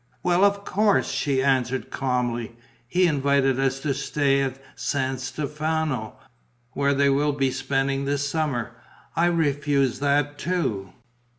[0.23, 2.53] "Well, of course," she answered, calmly.
[2.87, 6.15] "He invited us to stay at San Stefano,
[6.71, 8.71] where they will be spending the summer.
[9.15, 10.91] I refused that too."